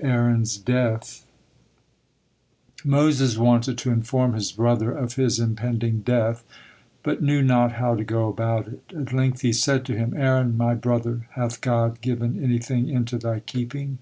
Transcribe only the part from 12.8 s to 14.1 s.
into thy keeping?"